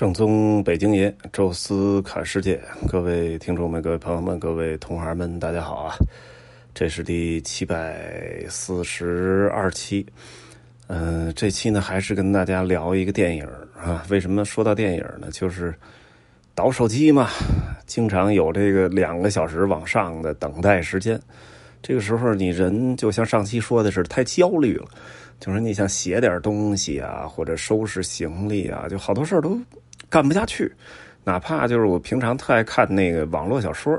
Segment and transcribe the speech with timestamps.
[0.00, 5.94] 正宗北京爷，宙斯侃世界，各位听众们、各位朋友们、各位同行们，大家好啊！
[6.72, 10.06] 这是第七百四十二期，
[10.86, 13.46] 嗯，这期呢还是跟大家聊一个电影
[13.78, 14.02] 啊。
[14.08, 15.28] 为什么说到电影呢？
[15.30, 15.74] 就是
[16.54, 17.28] 倒手机嘛，
[17.84, 21.20] 经常有这个两个小时往上的等待时间，
[21.82, 24.86] 这个时候你人就像上期说的是太焦虑了，
[25.38, 29.60] 就是你想写点东西啊，或者收拾行李啊，就好多事儿都。
[30.10, 30.70] 干不下去，
[31.24, 33.98] 哪怕就是我平常特爱看那个网络小说，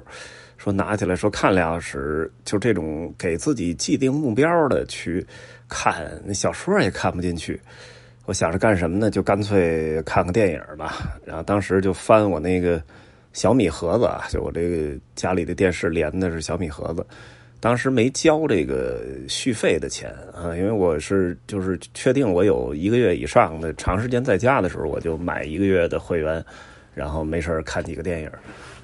[0.57, 5.25] 说拿起来说看俩小时，就这种给自己既定目标的去
[5.69, 7.59] 看，那小说也看不进去。
[8.25, 9.09] 我想着干什么呢？
[9.09, 11.17] 就干脆看个电影吧。
[11.25, 12.81] 然后当时就翻我那个
[13.33, 17.05] 小米盒子，就我这个家里的电视连的是小米盒子。
[17.61, 26.43] 当时没交这个续费的钱啊，因为我是就是确定我有一个月以上的长时间在家的时候，我就买一个月的会员，
[26.95, 28.31] 然后没事看几个电影。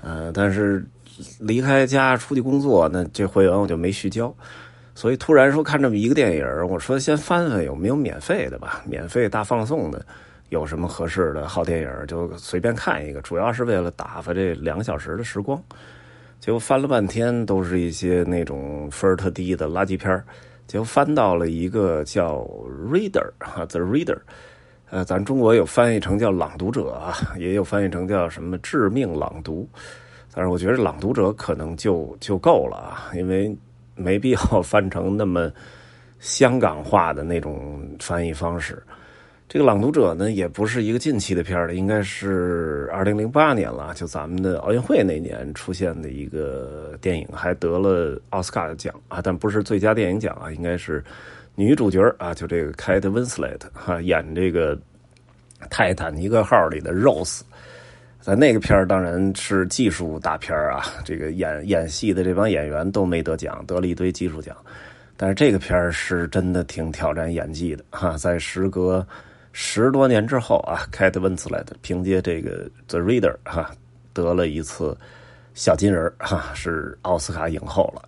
[0.04, 0.86] 呃，但是
[1.40, 4.34] 离开家出去工作，那这会员我就没续交。
[4.94, 10.06] 所以突然说看这么一个电影，我说先翻翻有没有免费的吧，免费大放送的
[10.50, 15.60] 有什么合适的好电影，就随便看一个，主要是为了打发这两个小时的时光。
[16.40, 20.24] 结果翻了半天，都是一些那种分儿特低的垃圾片儿。
[20.66, 22.38] 结果翻到了一个叫
[22.92, 24.16] 《Reader》哈，《The Reader》。
[24.90, 29.68] 呃，咱中国有翻译成叫《朗读者》啊，也有翻译成叫什么《致命朗读》。
[30.34, 33.54] 但是我觉得《朗读者》可能就就够了啊，因为
[33.96, 35.52] 没必要 翻成那么
[36.20, 38.82] 香港化的那种翻译方式。
[39.50, 51.02] 这个《朗读者》呢，也不是一个近期的片儿了，应该是二零零八年了，就咱们的奥运会那年出现的一个电影，还得了奥斯卡的奖啊，但不是最佳电影奖啊，应该是
[51.56, 54.78] 女主角啊，就这个凯特温斯莱特哈演这个
[55.70, 57.40] 泰坦尼克号里的 Rose，
[58.20, 64.54] 在那个片儿当然是技术大片啊，这个演演戏的这帮演员都没得奖，得了一堆技术奖，
[65.16, 69.08] 但是这个片儿是真的挺挑战演技的哈，在时隔。
[69.60, 73.72] 十多年之后啊，凯特温斯莱特凭借这个《The Reader》哈
[74.14, 74.96] 得了一次
[75.56, 78.08] 小金人哈，是奥斯卡影后了。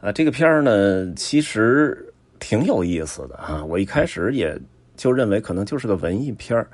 [0.00, 3.62] 啊，这个片儿呢其实挺有意思的啊。
[3.62, 4.58] 我一开始也
[4.96, 6.66] 就认为可能就是个文艺片儿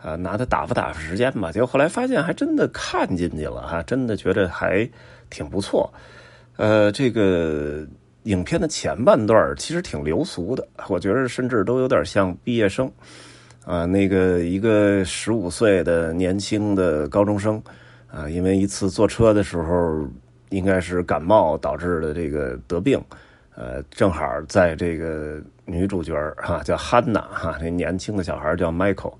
[0.00, 1.50] 啊，拿它打发打发时间吧。
[1.50, 4.88] 结果后来发现还真的看进去了哈，真的觉得还
[5.28, 5.92] 挺不错。
[6.56, 7.84] 呃，这个
[8.22, 12.88] 影片的前半段其实挺流俗的，我觉得甚至都有点像毕业生。
[13.66, 17.60] 啊，那个一个十五岁的年轻的高中生，
[18.08, 20.08] 啊，因为一次坐车的时候，
[20.50, 23.02] 应该是感冒导致的这个得病，
[23.56, 29.14] 呃，正好在这个女主角哈叫汉娜哈，那年轻的小孩叫 Michael，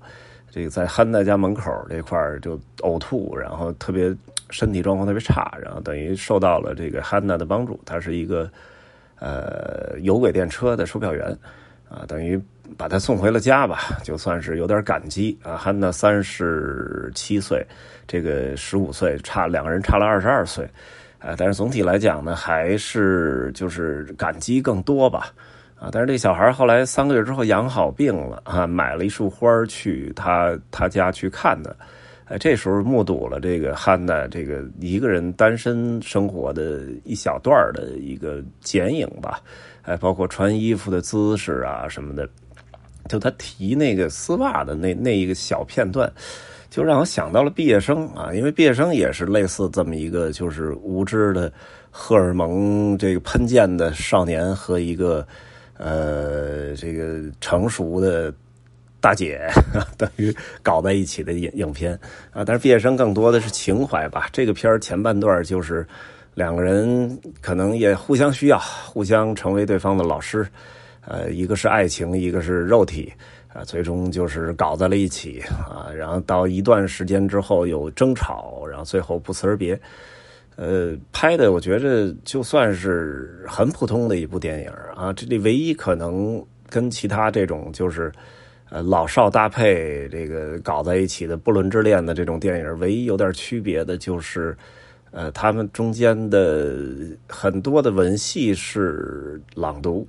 [0.49, 4.15] 这个在汉娜家门口这块就呕吐，然后特别
[4.49, 8.49] 身体状况特别差，然后等于受到了这个汉娜的帮助，他是一个
[9.19, 11.37] 呃有轨电车的售票员。
[11.89, 12.37] 啊，等于
[12.77, 15.55] 把他送回了家吧，就算是有点感激啊。
[15.55, 17.65] 汉娜三十七岁，
[18.05, 20.69] 这个十五岁，差两个人差了二十二岁，
[21.17, 25.33] 啊，但是总体来讲呢，还是就是感激更多吧，
[25.79, 31.73] 啊，但是这小孩后来三个月之后养好病了啊，买了一束花去他他家去看的，
[32.25, 39.39] 哎，这时候目睹了这个汉娜这个一个人单身生活的一小段的一个剪影吧。
[39.87, 42.27] 哎，包括穿衣服的姿势啊什么的，
[43.07, 46.11] 就他提那个丝袜的那那一个小片段，
[46.69, 51.49] 就让我想到了毕业生啊，因为毕业生也是类似这么一个，就是无知的
[51.89, 55.25] 荷尔蒙这个喷溅的少年和一个
[55.77, 58.33] 呃这个成熟的
[58.99, 59.39] 大姐
[59.97, 61.97] 等于搞在一起的影影片
[62.33, 64.27] 啊，但是毕业生更多的是情怀吧。
[64.33, 65.87] 这个片前半段就是。
[66.37, 70.47] 两个人可能也互相需要，互相成为对方的老师，
[71.01, 73.11] 呃，一个是爱情，一个是肉体，
[73.51, 75.89] 啊，最终就是搞在了一起啊。
[75.91, 79.79] 然后到一段时间之后有争吵，然后最后不辞而别。
[80.57, 85.11] 呃，拍的我觉着就算是很普通的一部电影啊。
[85.11, 86.39] 这里唯一可能
[86.69, 88.11] 跟其他这种就是
[88.69, 94.55] 呃老少搭配这个搞在一起的不伦之恋的这种电影，唯一有点区别的就是。
[95.11, 96.75] 呃，他们中间的
[97.27, 100.05] 很多的文戏是朗读，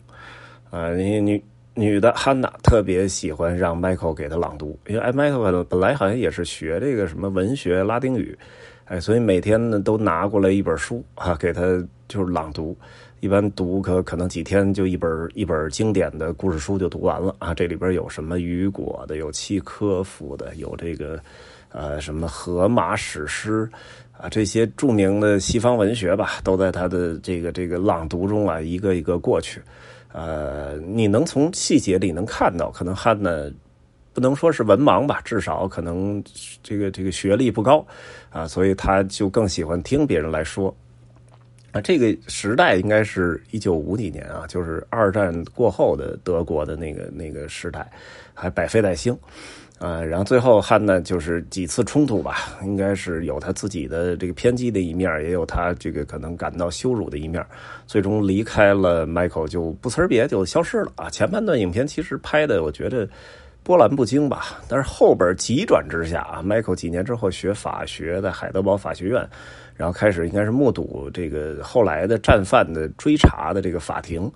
[0.70, 8.36] 啊，女女女的汉娜特别喜欢让 Michael 给她朗读，因为 Michael 本来好像也是学这个什么文学拉丁语，
[8.86, 11.62] 哎，所以每天呢都拿过来一本书啊，给他
[12.08, 12.76] 就是朗读。
[13.20, 17.52] 一般读可可能几天就一本一本经典的故事书就读完了啊。
[17.52, 21.20] 这里边有什么雨果的，有契科夫的，有这个
[21.70, 23.68] 呃什么荷马史诗
[24.12, 29.60] 啊，这些著名的西方文学吧，都在他的这个这个朗读中啊，一个一个过去。
[30.12, 33.50] 呃，你能从细节里能看到，可能汉呢
[34.14, 36.22] 不能说是文盲吧，至少可能
[36.62, 37.86] 这个这个学历不高
[38.30, 40.74] 啊，所以他就更喜欢听别人来说。
[41.70, 47.88] 啊，这个时代应该是一九五几年啊，就是二战过后的德国的那个那个时代，
[48.32, 49.16] 还百废待兴，
[49.78, 57.44] 呃，然后最后汉呢就是几次冲突吧，应该是有他自己的这个偏激的一面，也有他这个可能感到羞辱的一面，
[57.86, 61.08] 最终离开了 Michael 就不辞而别就消失了啊。
[61.08, 63.08] 前半段影片其实拍的我觉得
[63.62, 69.28] 波澜不惊吧，但是后边急转直下啊，Michael 几年之后学法学，在海德堡法学院。
[69.76, 74.28] 然后开始应该是目睹这个后来的战犯的追查的这个法庭，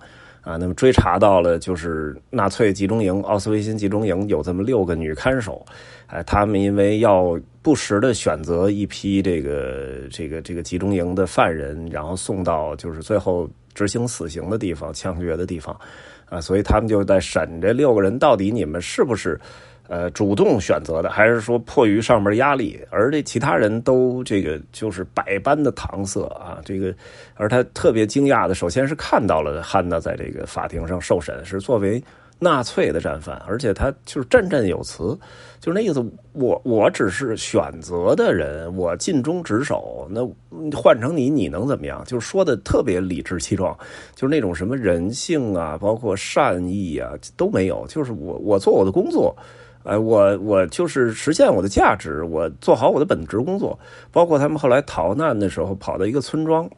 [0.43, 5.65] 啊，那么追查到了就是纳粹集中营奥斯维辛集中营有这么六个女看守，
[6.07, 15.73] 哎，他们因为要不时的选择一批这个这个这个集中营的犯人，然后送到就是最后执行死刑的地方、枪决的地方，
[16.29, 19.39] 啊，所以他们就在审这六个人到底你们是不是。
[19.89, 22.79] 呃，主动选择的，还是说迫于上面压力？
[22.89, 26.93] 而这其他人都这个就是百般的搪塞啊，这个，
[27.35, 32.01] 而他特别惊讶的，首先是看到了汉娜在这个法庭上受审，是作为
[32.39, 35.17] 纳粹的战犯，而且他就是振振有词，
[35.59, 40.25] 就是那意思，我我只是选择的人，我尽忠职守，那
[40.71, 42.01] 换成你，你能怎么样？
[42.05, 43.77] 就是说的特别理直气壮，
[44.15, 49.35] 就是那种什么人性啊，包括善意啊都没有，就是我我做我的工作。
[49.83, 53.77] 哎，我我就是实现我的价值，我做好我的本职工作。
[54.11, 56.69] 包括他们后来逃难的时候，跑到一个村庄，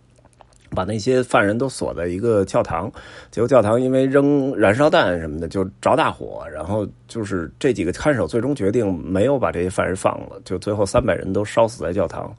[0.72, 2.92] 把那些犯人都锁在一个教堂。
[3.30, 12.36] 结果教堂因为扔燃烧弹什么的就着大火，然后就是这几个看守最终决定没有把这些犯人放了，就最后三百人都烧死在教堂。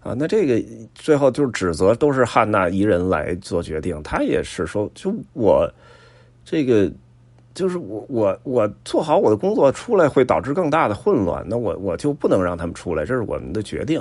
[0.00, 0.64] 啊，那这个
[0.94, 5.70] 最后就是指责都是汉娜一人来做决定，他也是说，就我
[6.42, 6.90] 这个。
[7.56, 13.98] 就是我我我做好我的工作，出来会导致更大的混乱，那我我就不能让他们出来，这是我们的决定，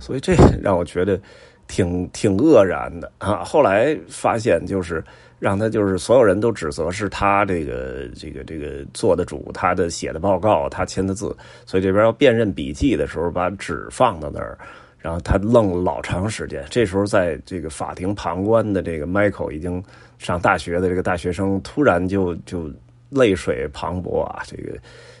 [0.00, 1.20] 所以这让我觉得
[1.68, 3.44] 挺挺愕然的啊。
[3.44, 5.04] 后来发现就是
[5.38, 14.56] 让他就是所有人都指责是他这个这个这个做的主，他的写的报告，他签的字，所以这边要辨认笔记的时候，把纸放到那儿，
[14.98, 16.64] 然后他愣了老长时间。
[16.70, 19.84] 这时候在这个法庭旁观的这个 Michael 已经
[20.16, 22.70] 上大学的这个大学生，突然就就。
[23.08, 24.42] 泪水磅礴啊！
[24.46, 24.76] 这个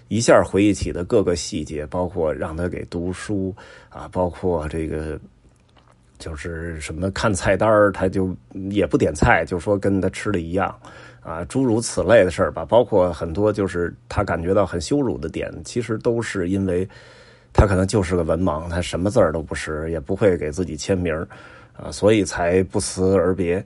[0.08, 3.54] 一下回忆起的各个细节，包括让他给读书
[3.88, 5.18] 啊，包括这个
[6.18, 8.36] 就是什么看菜单他就
[8.70, 10.72] 也不点菜，就说跟他吃的一样
[11.22, 12.64] 啊，诸如此类的事儿吧。
[12.64, 16.88] 包括很多就是他感觉到很羞辱的点，其实都是因为
[17.52, 21.14] 他可能就是个文盲，他什么字儿都不识，也不会给自己签名
[21.76, 23.64] 啊，所以才不辞而别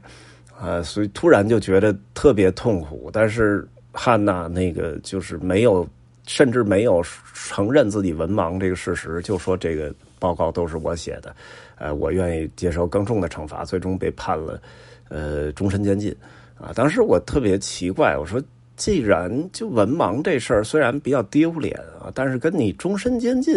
[0.59, 0.83] 啊。
[0.83, 3.69] 所以突然就觉得特别痛苦，但是。
[3.93, 5.87] 汉娜那个就是没有，
[6.27, 7.03] 甚至没有
[7.35, 11.35] 承认自己文盲这个事实，就说这个报告都是我写的，
[11.77, 14.61] 呃，我愿意接受更重的惩罚，最终被判了
[15.09, 16.15] 呃终身监禁
[16.57, 16.71] 啊。
[16.75, 18.41] 当时我特别奇怪，我说
[18.77, 23.55] 既然就文盲这事儿虽然比较丢脸啊，但是跟你终身监禁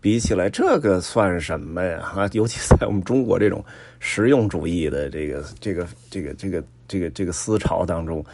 [0.00, 1.98] 比起来，这个算什么呀？
[2.14, 3.62] 啊，尤其在我们中国这种
[3.98, 8.24] 实用主义的这个这个这个这个这个这个思潮当中。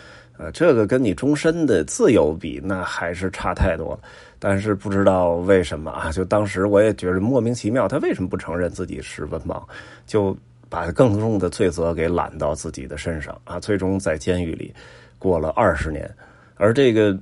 [0.43, 4.01] 呃，这个跟你终身的自由比，那还是差太多了。
[4.41, 9.63] 但是不知道为什么啊，就当时我也觉得莫名其妙，他为什么不承认自己是文盲，
[10.05, 10.37] 就
[10.69, 13.61] 把更重的罪责给揽到自己的身上啊？
[13.61, 14.75] 最终在监狱里
[15.17, 16.13] 过了二十年。
[16.57, 17.17] 而这个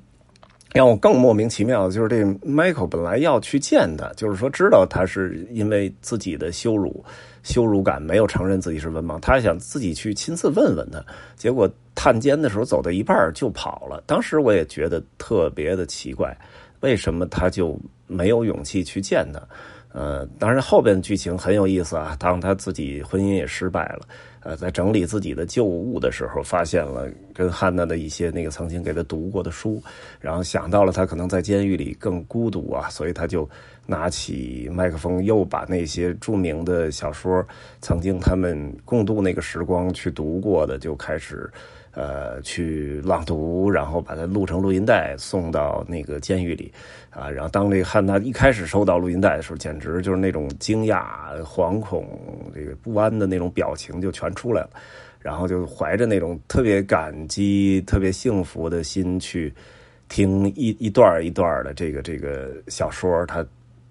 [0.72, 7.04] 让我更莫名其妙的就是，这 Michael 本来要去见他，就是说知道他是因为自己的羞辱。
[7.42, 11.02] 羞辱感没有承认自己是文盲，他想自己去亲自问问他，
[11.36, 14.02] 结果探监的时候走到一半就跑了。
[14.06, 16.36] 当时我也觉得特别的奇怪，
[16.80, 19.40] 为什么他就没有勇气去见他？
[19.92, 24.06] 呃，当然后边剧情很有意思啊，当他自己婚姻也失败了。
[24.42, 29.82] 呃，在整理自己的旧物的时候，发现了跟汉娜的一些那个曾经给他读过的书，
[30.20, 33.46] 然后想到了他可能在监狱里更孤独啊，所以他就
[33.84, 37.44] 拿起麦克风，又把那些著名的小说，
[37.82, 41.50] 曾经他们共度那个时光去读过的，就开始
[41.92, 46.72] 呃，去朗读，然后把它录成录音带送到那个监狱里，
[47.10, 52.06] 啊，然后当这个汉娜一开始收到录音带的时候，简直就是那种惊讶、惶恐、
[52.54, 54.70] 这个不安的那种表情就全出来了，
[55.18, 59.52] 然后就怀着那种特别感激、特别幸福的心去
[60.08, 63.44] 听一一段一段的这个这个小说，他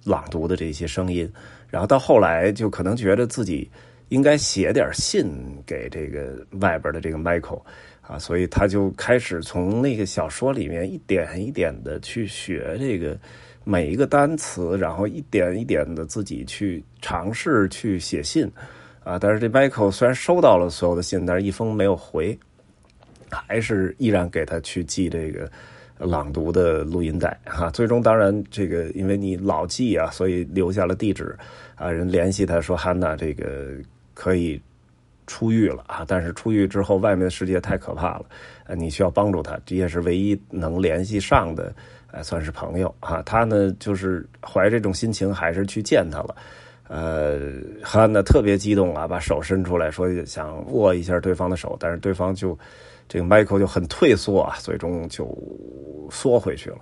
[0.06, 1.30] 朗读的这些声音，
[1.70, 3.70] 然后到后来就可能觉得自己
[4.08, 5.30] 应该写点信
[5.66, 7.62] 给这个外边的这个 Michael。
[8.10, 13.16] 啊，所以他就开始从那个小说里面一点一点的去学这个
[13.64, 18.52] 每一个单词，然后一点一点的自己去尝试去写信，
[19.04, 22.36] 啊，但是这 Michael 虽然收到了所有的信，但是一封没有回，
[23.30, 25.48] 还是依然给他去寄这个
[26.00, 31.38] 朗读的录音带，哈，最终当然这个因为你老寄啊，所以留下了地址，
[31.76, 33.68] 啊，人联系他说汉娜这个
[34.16, 34.60] 可以。
[35.30, 36.04] 出狱了啊！
[36.08, 38.26] 但是出狱之后，外面的世界太可怕了，
[38.66, 41.72] 呃，你需要帮助他，这也是唯一能联系上的，
[42.12, 43.22] 呃，算是朋友啊。
[43.22, 46.36] 他呢，就是怀这种心情，还是去见他了。
[46.88, 47.40] 呃，
[47.84, 52.58] 汉娜特别激动啊，把手伸出来说想握一下对方的手，但是对方就
[53.08, 55.26] 这个 Michael 就很退缩啊，最终就
[56.10, 56.78] 缩回去了。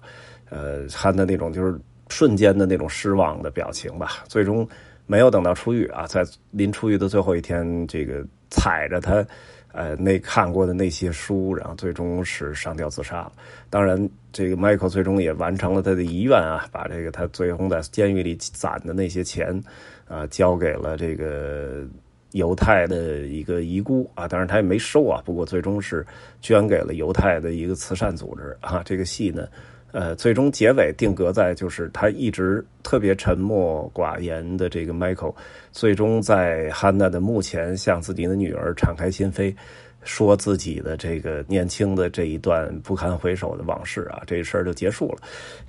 [0.49, 1.77] 呃，汉娜那种就是
[2.07, 4.65] 瞬间的那种失望的表情吧，最终
[5.05, 8.25] 没有等到出狱啊，在临出狱的最后一天，这个。
[8.49, 9.25] 踩着他，
[9.71, 13.31] 呃，那看过的那些书，然后最终是上吊自杀了。
[13.69, 19.61] 当然，这个 Michael 最终也完成了他的遗愿啊，把这个他最终在监狱里攒的那些钱，
[20.07, 21.85] 啊，交给了这个
[22.31, 24.27] 犹太的一个遗孤啊。
[24.27, 26.05] 当然他也没收啊，不过最终是
[26.41, 28.81] 捐给了犹太的一个慈善组织啊。
[28.83, 29.47] 这个戏呢。
[29.93, 35.33] 呃，最终结尾定格在就是他一直特别沉默寡言的这个 Michael，
[35.71, 39.55] 最终在汉娜的墓前向自己的女儿敞开心扉，
[40.03, 45.19] 说自己的这个年轻的这一段不堪回首的往事啊，这事儿就结束了。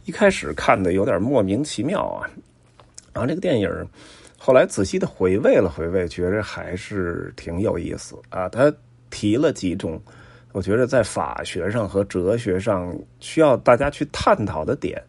[0.04, 2.28] 一开始看的有点莫名其妙啊，
[3.14, 3.70] 然后这个电影
[4.36, 8.48] 后来仔细的回味了回味，觉得还是挺有意思啊。
[8.48, 8.70] 他
[9.10, 9.98] 提了几种。
[10.52, 15.00] 我觉得在法学上和哲学上需要大家去探讨的点，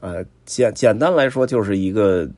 [0.00, 2.28] 呃，简简单来说就是一个，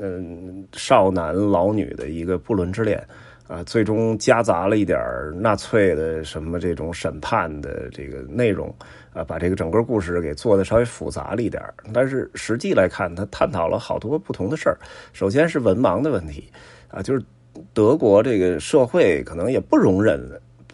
[0.00, 3.04] 嗯，少男老女的一个不伦之恋，
[3.48, 4.98] 啊，最终夹杂了一点
[5.34, 8.72] 纳粹的什么这种审判的这个内容，
[9.12, 11.60] 啊，把这个整个故事给做的稍微复杂了一点
[11.92, 14.78] 但是实际来看，他探讨了好多不同的事儿。
[15.12, 16.48] 首先是文盲的问题，
[16.88, 17.22] 啊，就是
[17.74, 20.20] 德国这个社会可能也不容忍。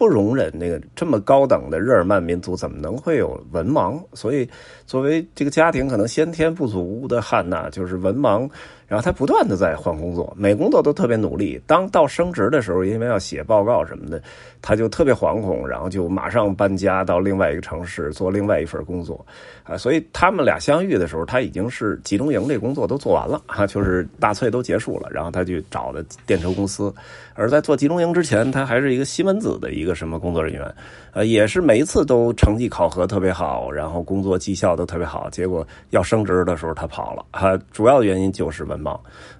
[0.03, 3.97] 不容忍那个这么高等的日耳曼民族怎么能会有文盲？
[4.11, 4.45] 所以，
[4.85, 8.49] 作为这个家庭可能先天不足的汉娜，就是文盲。
[8.93, 11.59] 然后他不断的在换工作，每工作都特别努力。
[11.65, 14.21] 当到升职的时候，因为要写报告什么的，
[14.61, 19.25] 他就特别惶恐，然后就马上搬家到另外一个城市做另外一份工作。
[19.63, 26.93] 啊，所以他们俩相遇的时候，他已经是集中营这工作都做完了啊，就是大萃都结束了，然后他去找的电车公司。
[27.33, 30.71] 而在做集中营之前，他还是一个西门子的一个什么工作人员，
[31.13, 35.27] 呃，也是每一次都成绩考核特别好，然后工作绩效都特别好。
[35.31, 37.25] 结果要升职的时候，他跑了。
[37.31, 38.82] 啊，主要的原因就是文。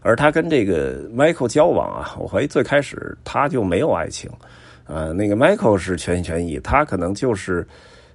[0.01, 4.29] 而他跟这个 Michael 交往啊，我怀疑最开始他就没有爱情，
[4.85, 7.65] 呃，那个 Michael 是全心全意，他可能就是，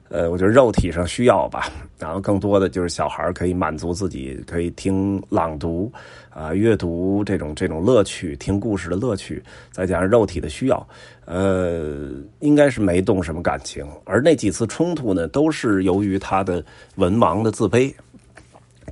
[0.08, 5.92] 呃，我觉得肉体上需要吧，然后更多的就是小孩可以满足自己，可以听朗读
[6.30, 10.88] 啊，阅读这种这种乐趣，听故事的乐趣，再加上肉体的需要，
[11.24, 13.86] 呃，应该是没动什么感情。
[14.04, 16.64] 而那几次冲突呢，都是由于他的
[16.96, 17.92] 文盲的自卑。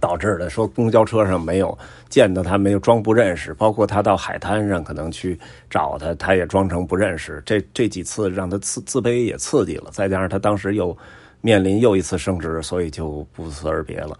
[0.00, 1.76] 导致的说，公交车上没有
[2.08, 3.52] 见到他，没有装不认识。
[3.54, 5.38] 包括他到海滩上可能去
[5.68, 7.42] 找他，他也装成不认识。
[7.44, 10.96] 这这几次让他自自卑也刺激了，再加上他当时又
[11.40, 14.18] 面临又一次升职，所以就不辞而别了。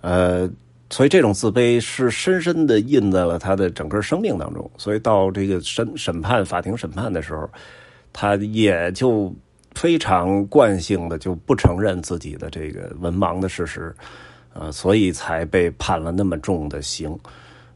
[0.00, 0.48] 呃，
[0.90, 4.70] 所以这种自卑是深深的印在了他的整个生命当中。
[4.76, 7.48] 所以到这个审审判法庭审判的时候，
[8.12, 9.34] 他也就
[9.74, 13.94] 非常惯性的就不承认自己的这个文盲的事实。
[14.58, 17.14] 呃，所以才被判了那么重的刑，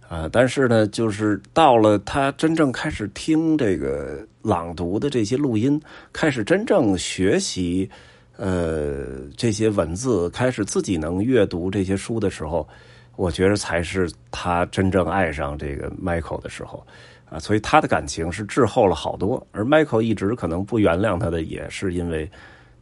[0.09, 5.79] 啊，但是呢，就是到了他真正开始听这个朗读的这些录音，
[6.11, 7.91] 开始真正学习，
[8.39, 9.05] 呃，
[9.37, 12.67] 这些文字，开始自己能阅读这些书的时候，
[13.15, 16.83] 我觉得才是他真正爱上这个 Michael 的时候，
[17.29, 22.31] 啊，所以他的感情是滞后了好多，而 Michael 一直可能不原谅他的，也是因为。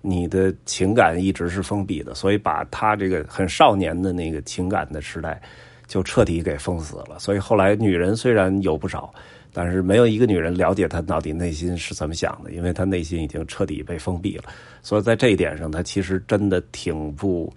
[0.01, 5.41] 你的情感一直是封闭的，所以把他这个很少年的那个情感的时代，
[5.87, 7.19] 就彻底给封死了。
[7.19, 9.13] 所以后来女人虽然有不少，
[9.53, 14.45] 但是没有一个女人了解他到底内心是怎么想的，因为他内心已经彻底被封闭了。
[14.83, 17.53] 所以在这一点上，他其实真的挺不。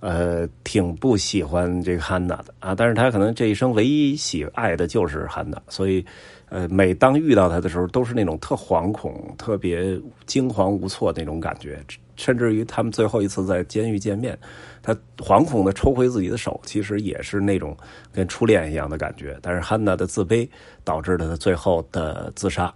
[0.00, 6.06] 呃，挺不喜欢这个汉娜的啊，但是他可能这一生唯一喜爱的就是汉娜，所以，
[6.50, 11.78] 呃，每当遇到他的时候，都是那种特惶恐、特别惊惶无措那种感觉，
[12.16, 14.38] 甚至于他们最后一次在监狱见面，
[14.82, 17.76] 他惶恐的抽回自己的手，其实也是那种
[18.12, 19.38] 跟初恋一样的感觉。
[19.42, 20.48] 但是汉娜的自卑
[20.84, 22.72] 导致了他最后的自杀，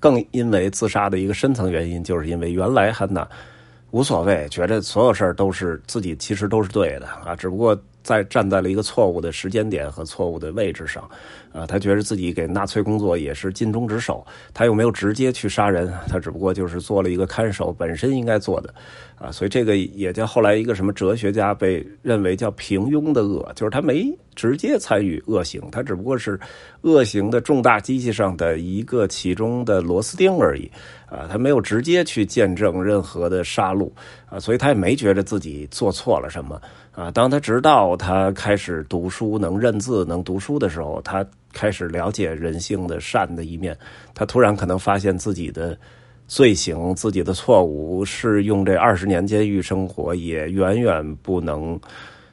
[0.00, 3.28] 更因为自杀的一个深层原因，就是因为原来汉娜。
[3.90, 7.78] 无所谓，觉得所有事都是自己，其实都是对的啊，只不过。
[8.02, 11.08] 在站在了一个错误的时间点和错误的位置上，
[11.52, 18.74] 啊，他觉得自己给纳粹工作也是尽忠职守，他又没有直接去杀人，他只不过就是做了一个看守本身应该做的，
[19.16, 26.38] 啊，所以这个也叫后来一个什么哲学家被认为叫平庸的恶，就是他没直接参与恶行，他只不过是
[26.82, 30.70] 恶行的重大机器上的一个其中的螺丝钉而已，
[31.06, 33.90] 啊，他没有直接去见证任何的杀戮，
[34.26, 36.60] 啊，所以他也没觉得自己做错了什么。
[36.92, 43.76] 啊，当他直到他开始读书、能认字、能读书的时候，他开始了解人性的善的一面。
[44.14, 45.76] 他突然可能发现自己的
[46.28, 51.80] 罪行、自己的错误是用这二十年监狱生活也远远不能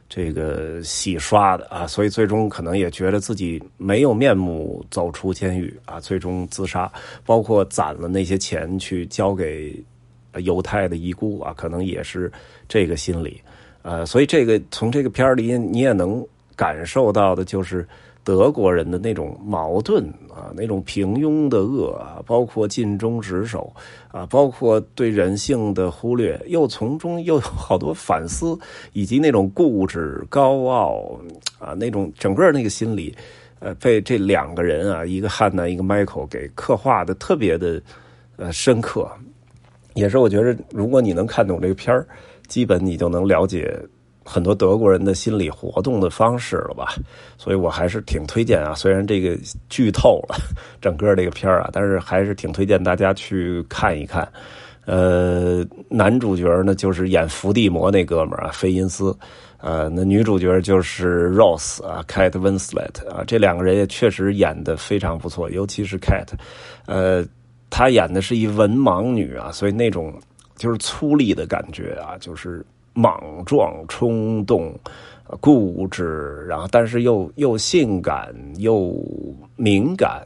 [0.09, 1.87] 这个洗刷的啊！
[1.87, 6.91] 所以最终可能也觉得自己没有面目走出监狱啊，最终自杀，
[7.25, 9.81] 包括攒了那些钱去交给
[10.39, 12.29] 犹太的遗孤啊，可能也是
[12.67, 13.41] 这个心理。
[13.81, 17.87] 呃，所以这个从这个片儿里你也能感受到的，就是
[18.25, 23.73] 德国人的那种矛盾啊，那种平庸的恶啊，包括尽忠职守
[24.11, 28.59] 啊，包括对人性的忽略，又从中又有好多反思，
[28.91, 31.17] 以及那种固执、高傲
[31.57, 33.15] 啊，那种整个那个心理，
[33.59, 37.81] 呃，被这两个人啊，一个汉娜，一个 Michael 给刻画的特别的
[38.35, 39.09] 呃深刻，
[39.93, 42.05] 也是我觉得，如果你能看懂这个片儿。
[42.49, 43.73] 基本你就能了解
[44.25, 46.93] 很多德国人的心理活动的方式了吧？
[47.37, 49.37] 所以我还是挺推荐啊，虽然这个
[49.69, 50.35] 剧透了
[50.81, 54.27] 整个这个片儿啊，但是还是挺推荐大家去看一看。
[54.85, 59.15] 呃，男主角呢就是演伏地魔那哥们儿啊，费因斯。
[59.61, 66.33] 呃，那女主角就是 Rose 啊，Kate Winslet 啊，这两个人也确实演的非常不错，尤其是 Kate，
[66.85, 67.25] 呃，
[67.69, 70.13] 她演的是一文盲女啊，所以那种。
[70.59, 74.77] 就是粗粝的感觉啊，就是莽撞、冲动、
[75.39, 78.93] 固执，然后但是又又性感又
[79.55, 80.21] 敏感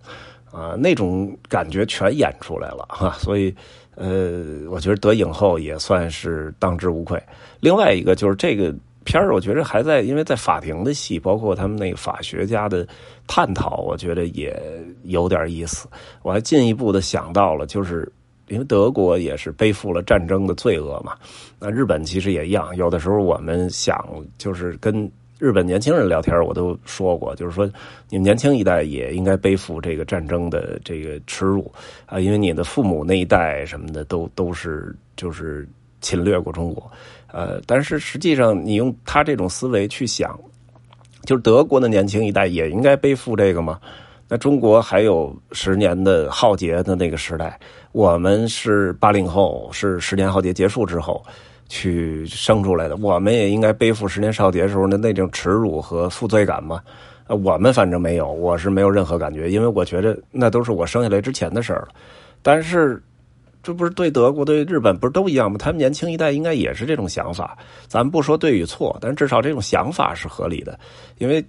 [0.52, 3.12] 啊，那种感觉全演出来了哈。
[3.22, 3.54] 所以
[3.93, 7.22] 呃，我觉得得影后也算是当之无愧。
[7.60, 12.88] 另外一个就是这个片儿，我觉得还在，因为在法庭的戏，包括他们那个法学家的
[13.28, 14.60] 探讨，我觉得也
[15.04, 15.88] 有点意思。
[16.24, 18.12] 我还进一步的想到了，就是。
[18.47, 21.15] 因为德国也是背负了战争的罪恶嘛，
[21.60, 22.75] 那日本其实也一样。
[22.75, 24.06] 有的时候我们想，
[24.38, 27.65] 就是跟日本年轻人聊天，我都说过，就是说
[28.10, 31.69] 你们年轻一代也应该背负这个战争的这个耻辱
[32.06, 35.67] 啊，因为你的父母那一代什么的都都是就是
[36.01, 36.89] 侵略过中国，
[37.32, 40.39] 呃，但是实际上你用他这种思维去想，
[41.25, 43.79] 就是德国的年轻一代也应该背负这个吗？
[44.34, 47.56] 那中国还有十年的浩劫的那个时代，
[47.91, 51.24] 我们是八零后，是十年浩劫结束之后
[51.69, 56.82] 去生出来的，我们也应该背负十年浩劫时候的那种耻辱和负罪感吗？
[57.28, 61.89] 我们反正没有，我是没有任何感觉，因为我觉得那都是我生下来之前的事儿了。
[62.41, 63.00] 但是，
[63.62, 65.60] 这不是对德国、对日本不是都一样吗？
[65.60, 67.56] 他们年轻一代应该也是这种想法。
[67.88, 70.80] 咱们不说对与错，但至少这种想法是合理的，
[71.19, 71.46] 因为。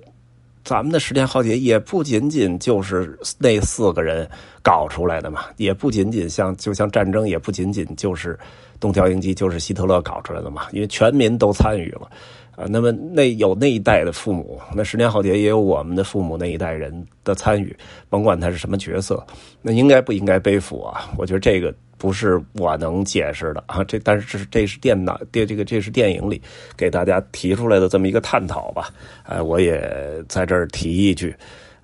[0.65, 4.27] 咱们的十年浩劫也不仅仅就是那四个人
[4.63, 8.39] 搞出来的嘛，也不仅仅像就像战争，也不仅仅就是
[8.81, 12.11] 东条英机就是希特勒搞出来的嘛，因为全民都参与了
[12.57, 12.65] 啊。
[12.67, 17.77] 那么那有那一代的父母，那十年浩劫也有我们的父母那一代人的参与，
[18.09, 19.23] 甭管他是什么角色，
[19.61, 21.11] 那应该不应该背负啊？
[21.19, 21.75] 我觉得这个。
[22.05, 26.39] 不是我能解释的 啊，这但是这是这是电脑电这个这是电影里
[26.77, 28.91] 给大家提出来的这么一个探讨吧，
[29.27, 31.35] 呃，我也在这儿提一句，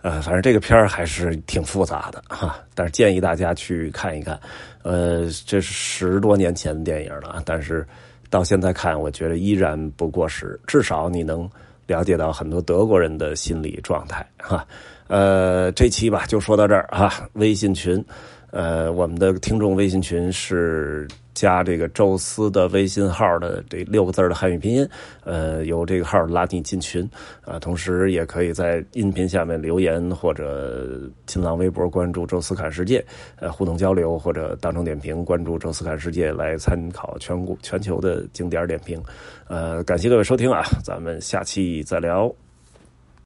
[0.03, 4.39] 呃，反正这个片儿还是挺复杂的哈，但是建议大家去看一看，
[4.83, 7.87] 呃，这是十多年前的电影了，但是
[8.29, 11.49] 到现在看，我觉得依然不过时，至少你能
[11.87, 14.67] 了解到很多德国人的心理状态哈，
[15.09, 18.05] 呃，这期吧就说到这儿啊，微信群。
[18.51, 24.89] 呃，我们的听众微信群是加这个宙斯的微信号的这六个字的汉语拼音，
[25.25, 27.09] 呃，由这个号拉你进群
[27.43, 27.59] 啊。
[27.59, 33.05] 同时也可以在音频下面留言或者新浪微博关注宙斯侃世界，
[33.37, 39.01] 呃，互动交流或者当成点评关注宙斯侃世界来参考全国全球的经典点评。
[39.49, 42.50] 呃，感谢各位收听啊，咱们下期再聊。